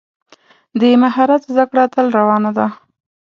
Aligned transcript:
د 0.79 0.81
مهارت 1.03 1.41
زده 1.51 1.63
کړه 1.71 1.83
تل 1.93 2.07
روانه 2.17 2.51
ده. 2.57 2.67